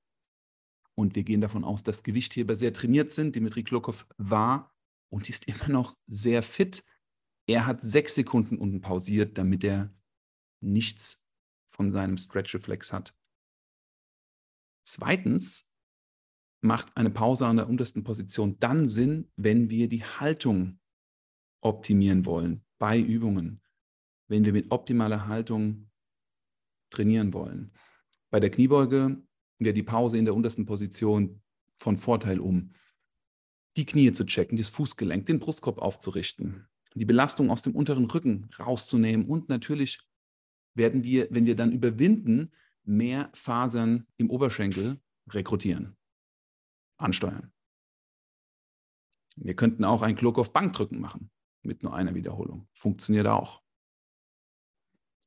und 0.95 1.15
wir 1.15 1.23
gehen 1.23 1.41
davon 1.41 1.63
aus, 1.63 1.83
dass 1.83 2.03
Gewichtheber 2.03 2.55
sehr 2.55 2.73
trainiert 2.73 3.11
sind. 3.11 3.35
Dimitri 3.35 3.63
Klokov 3.63 4.05
war 4.17 4.71
und 5.09 5.27
ist 5.27 5.47
immer 5.47 5.67
noch 5.67 5.95
sehr 6.07 6.43
fit. 6.43 6.83
Er 7.47 7.65
hat 7.65 7.81
sechs 7.81 8.15
Sekunden 8.15 8.57
unten 8.57 8.81
pausiert, 8.81 9.37
damit 9.37 9.63
er 9.63 9.91
nichts 10.61 11.27
von 11.71 11.89
seinem 11.89 12.17
Stretch-Reflex 12.17 12.93
hat. 12.93 13.15
Zweitens 14.83 15.71
macht 16.61 16.95
eine 16.95 17.09
Pause 17.09 17.47
an 17.47 17.57
der 17.57 17.69
untersten 17.69 18.03
Position 18.03 18.57
dann 18.59 18.87
Sinn, 18.87 19.31
wenn 19.35 19.69
wir 19.69 19.89
die 19.89 20.03
Haltung 20.03 20.79
optimieren 21.61 22.25
wollen 22.25 22.65
bei 22.77 22.99
Übungen 22.99 23.63
wenn 24.27 24.45
wir 24.45 24.53
mit 24.53 24.71
optimaler 24.71 25.27
Haltung 25.27 25.89
trainieren 26.89 27.33
wollen. 27.33 27.71
Bei 28.31 28.39
der 28.39 28.49
Kniebeuge 28.49 29.21
wäre 29.59 29.73
die 29.73 29.83
Pause 29.83 30.17
in 30.17 30.25
der 30.25 30.35
untersten 30.35 30.65
Position 30.65 31.41
von 31.77 31.97
Vorteil, 31.97 32.39
um 32.39 32.71
die 33.77 33.85
Knie 33.85 34.11
zu 34.11 34.25
checken, 34.25 34.57
das 34.57 34.69
Fußgelenk, 34.69 35.25
den 35.25 35.39
Brustkorb 35.39 35.79
aufzurichten, 35.79 36.67
die 36.95 37.05
Belastung 37.05 37.49
aus 37.49 37.61
dem 37.63 37.75
unteren 37.75 38.05
Rücken 38.05 38.49
rauszunehmen 38.57 39.27
und 39.27 39.49
natürlich 39.49 39.99
werden 40.75 41.03
wir, 41.03 41.27
wenn 41.29 41.45
wir 41.45 41.55
dann 41.55 41.71
überwinden, 41.71 42.51
mehr 42.83 43.29
Fasern 43.33 44.07
im 44.17 44.29
Oberschenkel 44.29 44.99
rekrutieren, 45.29 45.95
ansteuern. 46.97 47.51
Wir 49.35 49.55
könnten 49.55 49.83
auch 49.83 50.01
ein 50.01 50.15
Klok 50.15 50.37
auf 50.37 50.53
Bankdrücken 50.53 50.99
machen 50.99 51.31
mit 51.63 51.81
nur 51.81 51.93
einer 51.95 52.13
Wiederholung. 52.13 52.67
Funktioniert 52.73 53.27
auch. 53.27 53.63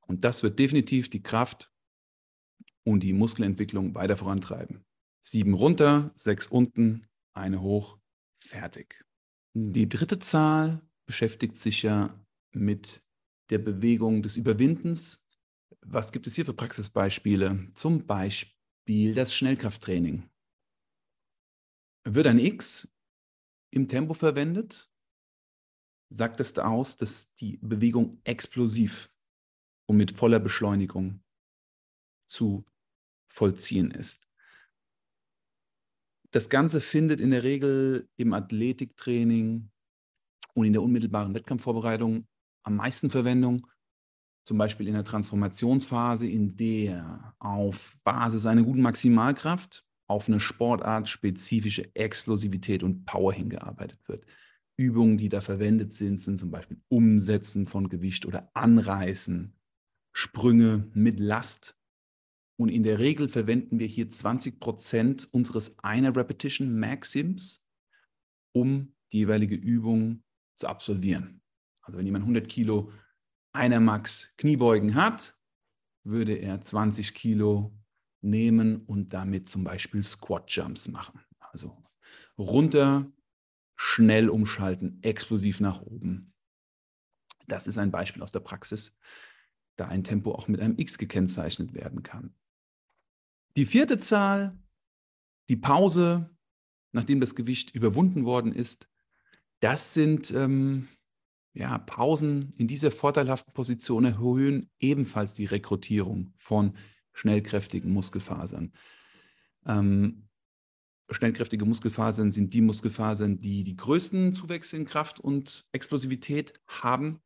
Und 0.06 0.24
das 0.24 0.42
wird 0.42 0.58
definitiv 0.58 1.10
die 1.10 1.22
Kraft 1.22 1.72
und 2.84 3.00
die 3.00 3.12
Muskelentwicklung 3.12 3.94
weiter 3.94 4.16
vorantreiben. 4.16 4.84
Sieben 5.22 5.54
runter, 5.54 6.12
sechs 6.14 6.46
unten, 6.46 7.06
eine 7.34 7.60
hoch, 7.60 7.98
fertig. 8.36 9.04
Die 9.54 9.88
dritte 9.88 10.20
Zahl 10.20 10.82
beschäftigt 11.06 11.58
sich 11.58 11.82
ja 11.82 12.14
mit 12.52 13.02
der 13.50 13.58
Bewegung 13.58 14.22
des 14.22 14.36
Überwindens. 14.36 15.25
Was 15.80 16.12
gibt 16.12 16.26
es 16.26 16.34
hier 16.34 16.44
für 16.44 16.54
Praxisbeispiele? 16.54 17.70
Zum 17.74 18.06
Beispiel 18.06 19.14
das 19.14 19.34
Schnellkrafttraining. 19.34 20.28
Wird 22.04 22.26
ein 22.26 22.38
X 22.38 22.88
im 23.70 23.88
Tempo 23.88 24.14
verwendet, 24.14 24.90
sagt 26.08 26.40
es 26.40 26.56
aus, 26.58 26.96
dass 26.96 27.34
die 27.34 27.58
Bewegung 27.58 28.20
explosiv 28.24 29.10
und 29.86 29.96
mit 29.96 30.12
voller 30.12 30.38
Beschleunigung 30.38 31.22
zu 32.28 32.64
vollziehen 33.28 33.90
ist. 33.90 34.28
Das 36.30 36.48
Ganze 36.50 36.80
findet 36.80 37.20
in 37.20 37.30
der 37.30 37.42
Regel 37.42 38.08
im 38.16 38.32
Athletiktraining 38.32 39.70
und 40.54 40.66
in 40.66 40.72
der 40.72 40.82
unmittelbaren 40.82 41.34
Wettkampfvorbereitung 41.34 42.26
am 42.62 42.76
meisten 42.76 43.10
Verwendung, 43.10 43.66
zum 44.46 44.58
Beispiel 44.58 44.86
in 44.86 44.94
der 44.94 45.04
Transformationsphase, 45.04 46.28
in 46.28 46.54
der 46.56 47.34
auf 47.40 47.98
Basis 48.04 48.46
einer 48.46 48.62
guten 48.62 48.80
Maximalkraft 48.80 49.84
auf 50.08 50.28
eine 50.28 50.38
Sportart 50.38 51.08
spezifische 51.08 51.92
Explosivität 51.96 52.84
und 52.84 53.04
Power 53.06 53.32
hingearbeitet 53.32 53.98
wird. 54.06 54.24
Übungen, 54.76 55.18
die 55.18 55.28
da 55.28 55.40
verwendet 55.40 55.92
sind, 55.94 56.20
sind 56.20 56.38
zum 56.38 56.52
Beispiel 56.52 56.80
Umsetzen 56.88 57.66
von 57.66 57.88
Gewicht 57.88 58.24
oder 58.24 58.48
Anreißen, 58.54 59.52
Sprünge 60.12 60.88
mit 60.94 61.18
Last. 61.18 61.76
Und 62.56 62.68
in 62.68 62.84
der 62.84 63.00
Regel 63.00 63.28
verwenden 63.28 63.80
wir 63.80 63.88
hier 63.88 64.08
20 64.08 64.60
Prozent 64.60 65.28
unseres 65.32 65.80
einer 65.80 66.14
Repetition 66.14 66.78
Maxims, 66.78 67.66
um 68.52 68.94
die 69.10 69.18
jeweilige 69.18 69.56
Übung 69.56 70.22
zu 70.54 70.68
absolvieren. 70.68 71.42
Also 71.82 71.98
wenn 71.98 72.06
jemand 72.06 72.22
100 72.22 72.48
Kilo 72.48 72.92
einer 73.56 73.80
Max 73.80 74.34
Kniebeugen 74.36 74.94
hat, 74.94 75.36
würde 76.04 76.34
er 76.34 76.60
20 76.60 77.14
Kilo 77.14 77.76
nehmen 78.20 78.84
und 78.84 79.12
damit 79.12 79.48
zum 79.48 79.64
Beispiel 79.64 80.02
Squat 80.02 80.50
Jumps 80.50 80.88
machen. 80.88 81.20
Also 81.38 81.76
runter, 82.38 83.10
schnell 83.76 84.28
umschalten, 84.28 85.02
explosiv 85.02 85.60
nach 85.60 85.80
oben. 85.80 86.32
Das 87.46 87.66
ist 87.66 87.78
ein 87.78 87.90
Beispiel 87.90 88.22
aus 88.22 88.32
der 88.32 88.40
Praxis, 88.40 88.96
da 89.76 89.88
ein 89.88 90.04
Tempo 90.04 90.32
auch 90.32 90.48
mit 90.48 90.60
einem 90.60 90.78
X 90.78 90.98
gekennzeichnet 90.98 91.74
werden 91.74 92.02
kann. 92.02 92.34
Die 93.56 93.64
vierte 93.64 93.98
Zahl, 93.98 94.58
die 95.48 95.56
Pause, 95.56 96.36
nachdem 96.92 97.20
das 97.20 97.34
Gewicht 97.34 97.74
überwunden 97.74 98.24
worden 98.24 98.52
ist, 98.52 98.88
das 99.60 99.94
sind 99.94 100.30
ähm, 100.32 100.88
ja, 101.56 101.78
Pausen 101.78 102.50
in 102.58 102.68
dieser 102.68 102.90
vorteilhaften 102.90 103.54
Position 103.54 104.04
erhöhen 104.04 104.68
ebenfalls 104.78 105.32
die 105.32 105.46
Rekrutierung 105.46 106.34
von 106.36 106.76
schnellkräftigen 107.14 107.90
Muskelfasern. 107.92 108.72
Ähm, 109.64 110.28
schnellkräftige 111.10 111.64
Muskelfasern 111.64 112.30
sind 112.30 112.52
die 112.52 112.60
Muskelfasern, 112.60 113.40
die 113.40 113.64
die 113.64 113.74
größten 113.74 114.34
Zuwächse 114.34 114.76
in 114.76 114.84
Kraft 114.84 115.18
und 115.18 115.64
Explosivität 115.72 116.60
haben. 116.66 117.20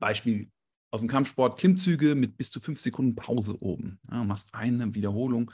Beispiel 0.00 0.50
aus 0.90 1.00
dem 1.00 1.08
Kampfsport 1.08 1.56
Klimmzüge 1.56 2.16
mit 2.16 2.36
bis 2.36 2.50
zu 2.50 2.58
fünf 2.58 2.80
Sekunden 2.80 3.14
Pause 3.14 3.62
oben. 3.62 4.00
Ja, 4.10 4.24
machst 4.24 4.54
eine 4.54 4.92
Wiederholung 4.96 5.52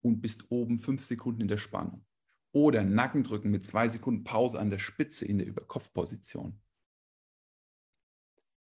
und 0.00 0.20
bist 0.20 0.44
oben 0.50 0.78
fünf 0.78 1.02
Sekunden 1.02 1.40
in 1.40 1.48
der 1.48 1.58
Spannung. 1.58 2.04
Oder 2.52 2.84
Nackendrücken 2.84 3.50
mit 3.50 3.64
zwei 3.64 3.88
Sekunden 3.88 4.22
Pause 4.22 4.60
an 4.60 4.70
der 4.70 4.78
Spitze 4.78 5.24
in 5.24 5.38
der 5.38 5.48
Überkopfposition. 5.48 6.60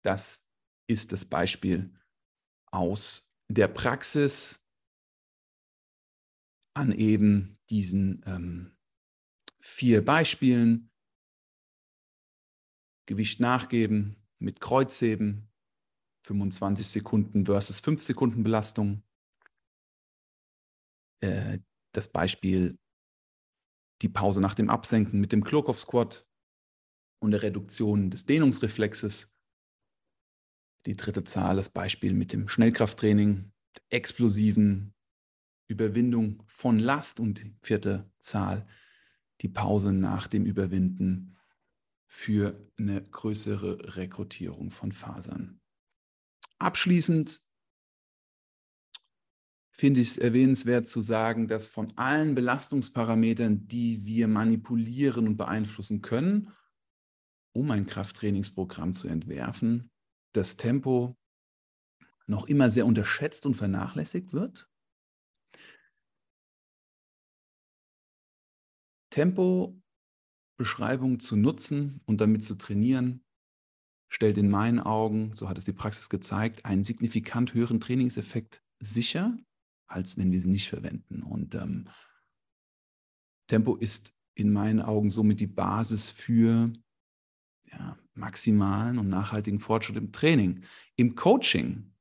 Das 0.03 0.45
ist 0.89 1.13
das 1.13 1.25
Beispiel 1.25 1.95
aus 2.71 3.33
der 3.49 3.69
Praxis 3.69 4.61
an 6.75 6.93
eben 6.93 7.59
diesen 7.71 8.23
ähm, 8.27 8.77
vier 9.61 10.05
Beispielen. 10.05 10.91
Gewicht 13.07 13.41
nachgeben 13.41 14.17
mit 14.39 14.61
Kreuzheben, 14.61 15.51
25 16.25 16.89
Sekunden 16.89 17.47
versus 17.47 17.81
5 17.81 18.01
Sekunden 18.01 18.43
Belastung. 18.43 19.03
Äh, 21.21 21.59
das 21.93 22.11
Beispiel 22.11 22.79
die 24.03 24.09
Pause 24.09 24.41
nach 24.41 24.55
dem 24.55 24.71
Absenken 24.71 25.21
mit 25.21 25.33
dem 25.33 25.45
Klokov 25.45 25.79
Squat 25.79 26.29
und 27.21 27.33
der 27.33 27.43
Reduktion 27.43 28.11
des 28.11 28.25
Dehnungsreflexes 28.25 29.33
die 30.87 30.97
dritte 30.97 31.25
Zahl, 31.25 31.57
das 31.57 31.71
Beispiel 31.71 32.15
mit 32.15 32.33
dem 32.33 32.49
Schnellkrafttraining, 32.49 33.53
explosiven 33.89 34.95
Überwindung 35.69 36.43
von 36.47 36.79
Last 36.79 37.21
und 37.21 37.43
die 37.43 37.57
vierte 37.63 38.11
Zahl, 38.19 38.67
die 39.41 39.49
Pause 39.49 39.93
nach 39.93 40.27
dem 40.27 40.45
Überwinden 40.45 41.37
für 42.07 42.71
eine 42.77 43.03
größere 43.03 43.97
Rekrutierung 43.97 44.71
von 44.71 44.93
Fasern. 44.93 45.61
Abschließend 46.59 47.41
finde 49.71 50.01
ich 50.01 50.11
es 50.11 50.19
erwähnenswert 50.19 50.87
zu 50.87 51.01
sagen, 51.01 51.49
dass 51.49 51.69
von 51.69 51.97
allen 51.97 52.35
Belastungsparametern, 52.35 53.67
die 53.67 54.05
wir 54.05 54.29
manipulieren 54.29 55.27
und 55.27 55.37
beeinflussen 55.39 56.03
können, 56.03 56.53
um 57.53 57.71
ein 57.71 57.87
Krafttrainingsprogramm 57.87 58.93
zu 58.93 59.09
entwerfen, 59.09 59.92
das 60.33 60.57
Tempo 60.57 61.17
noch 62.27 62.47
immer 62.47 62.71
sehr 62.71 62.87
unterschätzt 62.87 63.45
und 63.47 63.55
vernachlässigt 63.55 64.33
wird? 64.33 64.69
Tempo-Beschreibung 69.11 71.21
zu 71.21 71.37
nutzen 71.37 72.01
und 72.07 72.21
damit 72.21 72.45
zu 72.45 72.57
trainieren, 72.57 73.25
stellt 74.09 74.39
in 74.39 74.51
meinen 74.51 74.81
Augen, 74.81 75.35
so 75.35 75.49
hat 75.49 75.59
es 75.59 75.67
die 75.67 75.73
Praxis 75.73 76.09
gezeigt, 76.09 76.65
einen 76.65 76.85
signifikant 76.85 77.55
höheren 77.55 77.81
Trainingseffekt 77.81 78.63
sicher, 78.81 79.37
als 79.87 80.17
wenn 80.17 80.33
wir 80.33 80.41
sie 80.41 80.51
nicht 80.51 80.69
verwenden. 80.69 81.23
Und 81.23 81.55
ähm, 81.55 81.89
Tempo 83.49 83.77
ist 83.77 84.17
in 84.35 84.53
meinen 84.53 84.81
Augen 84.81 85.11
somit 85.11 85.41
die 85.41 85.47
Basis 85.47 86.11
für 86.11 86.73
ja, 87.71 87.99
maximalen 88.15 88.99
und 88.99 89.09
nachhaltigen 89.09 89.61
Fortschritt 89.61 89.97
im 89.97 90.13
Training. 90.13 90.63
Im 90.97 91.15
Coaching 91.15 91.93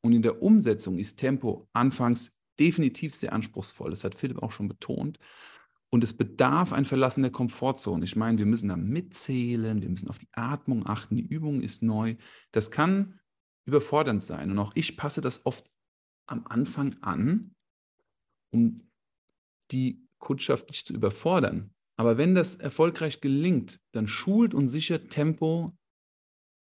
und 0.00 0.12
in 0.12 0.22
der 0.22 0.42
Umsetzung 0.42 0.98
ist 0.98 1.18
Tempo 1.18 1.68
anfangs 1.72 2.38
definitiv 2.58 3.14
sehr 3.14 3.32
anspruchsvoll. 3.32 3.90
Das 3.90 4.04
hat 4.04 4.14
Philipp 4.14 4.42
auch 4.42 4.50
schon 4.50 4.68
betont. 4.68 5.18
Und 5.90 6.02
es 6.02 6.16
bedarf 6.16 6.72
ein 6.72 6.86
Verlassen 6.86 7.22
der 7.22 7.32
Komfortzone. 7.32 8.04
Ich 8.04 8.16
meine, 8.16 8.38
wir 8.38 8.46
müssen 8.46 8.68
da 8.68 8.76
mitzählen, 8.76 9.82
wir 9.82 9.90
müssen 9.90 10.08
auf 10.08 10.18
die 10.18 10.28
Atmung 10.32 10.86
achten, 10.86 11.16
die 11.16 11.26
Übung 11.26 11.60
ist 11.60 11.82
neu. 11.82 12.16
Das 12.50 12.70
kann 12.70 13.20
überfordernd 13.66 14.22
sein. 14.22 14.50
Und 14.50 14.58
auch 14.58 14.72
ich 14.74 14.96
passe 14.96 15.20
das 15.20 15.44
oft 15.44 15.70
am 16.26 16.46
Anfang 16.46 16.96
an, 17.02 17.54
um 18.50 18.76
die 19.70 20.08
Kundschaft 20.18 20.70
nicht 20.70 20.86
zu 20.86 20.94
überfordern. 20.94 21.74
Aber 21.96 22.16
wenn 22.18 22.34
das 22.34 22.54
erfolgreich 22.54 23.20
gelingt, 23.20 23.80
dann 23.92 24.08
schult 24.08 24.54
und 24.54 24.68
sichert 24.68 25.10
Tempo 25.10 25.76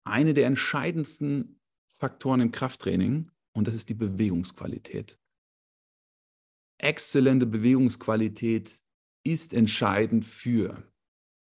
eine 0.05 0.35
der 0.35 0.47
entscheidendsten 0.47 1.61
Faktoren 1.89 2.41
im 2.41 2.51
Krafttraining 2.51 3.31
und 3.53 3.69
das 3.69 3.75
ist 3.75 3.89
die 3.89 3.95
Bewegungsqualität. 3.95 5.19
Exzellente 6.79 7.47
Bewegungsqualität 7.47 8.81
ist 9.23 9.53
entscheidend 9.53 10.25
für 10.25 10.91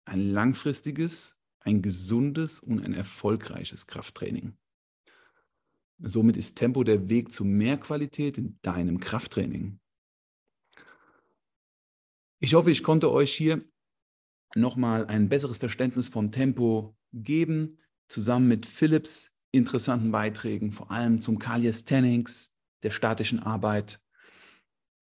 ein 0.04 0.30
langfristiges, 0.30 1.36
ein 1.60 1.82
gesundes 1.82 2.58
und 2.58 2.82
ein 2.82 2.94
erfolgreiches 2.94 3.86
Krafttraining. 3.86 4.56
Somit 6.02 6.36
ist 6.36 6.56
Tempo 6.56 6.82
der 6.82 7.08
Weg 7.08 7.30
zu 7.30 7.44
mehr 7.44 7.78
Qualität 7.78 8.38
in 8.38 8.58
deinem 8.62 8.98
Krafttraining. 8.98 9.78
Ich 12.42 12.55
hoffe, 12.55 12.70
ich 12.70 12.83
konnte 12.83 13.12
euch 13.12 13.33
hier 13.35 13.62
nochmal 14.55 15.07
ein 15.07 15.29
besseres 15.29 15.59
Verständnis 15.59 16.09
von 16.09 16.33
Tempo 16.33 16.96
geben, 17.12 17.79
zusammen 18.09 18.48
mit 18.48 18.64
Philips 18.64 19.37
interessanten 19.53 20.11
Beiträgen, 20.11 20.72
vor 20.72 20.90
allem 20.90 21.20
zum 21.20 21.38
Calisthenics, 21.38 22.55
der 22.83 22.92
statischen 22.92 23.40
Arbeit. 23.40 24.00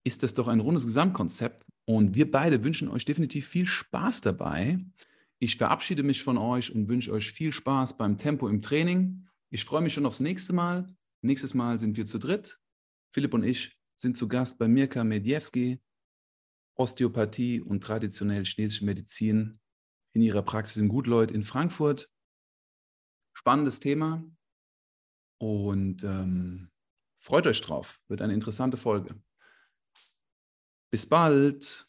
Ist 0.05 0.25
das 0.25 0.35
doch 0.35 0.49
ein 0.49 0.59
rundes 0.59 0.85
Gesamtkonzept 0.85 1.67
und 1.87 2.17
wir 2.17 2.29
beide 2.29 2.65
wünschen 2.65 2.89
euch 2.89 3.05
definitiv 3.05 3.47
viel 3.47 3.67
Spaß 3.67 4.21
dabei. 4.23 4.85
Ich 5.39 5.59
verabschiede 5.59 6.03
mich 6.03 6.25
von 6.25 6.39
euch 6.39 6.75
und 6.75 6.89
wünsche 6.89 7.13
euch 7.13 7.31
viel 7.31 7.53
Spaß 7.53 7.97
beim 7.97 8.17
Tempo 8.17 8.49
im 8.49 8.63
Training. 8.63 9.29
Ich 9.51 9.65
freue 9.65 9.83
mich 9.83 9.95
schon 9.95 10.07
aufs 10.07 10.19
nächste 10.19 10.53
Mal. 10.53 10.93
Nächstes 11.23 11.55
Mal 11.55 11.79
sind 11.79 11.97
wir 11.97 12.05
zu 12.05 12.19
dritt. 12.19 12.59
Philipp 13.13 13.33
und 13.33 13.45
ich 13.45 13.79
sind 13.97 14.17
zu 14.17 14.27
Gast 14.27 14.59
bei 14.59 14.67
Mirka 14.67 15.05
Medjewski, 15.05 15.81
Osteopathie 16.79 17.61
und 17.61 17.83
traditionell 17.83 18.45
chinesische 18.45 18.85
Medizin 18.85 19.61
in 20.15 20.23
ihrer 20.23 20.43
Praxis 20.43 20.77
in 20.77 20.89
Gutleut 20.89 21.31
in 21.31 21.43
Frankfurt. 21.43 22.11
Spannendes 23.35 23.81
Thema 23.81 24.25
und 25.39 26.03
ähm, 26.05 26.71
freut 27.17 27.47
euch 27.47 27.61
drauf. 27.61 28.01
Wird 28.09 28.23
eine 28.23 28.35
interessante 28.35 28.77
Folge. 28.77 29.21
Bis 30.91 31.07
bald. 31.07 31.88